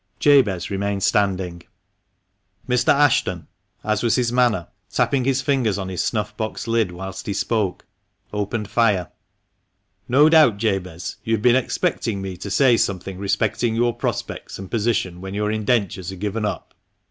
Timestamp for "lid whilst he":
6.67-7.33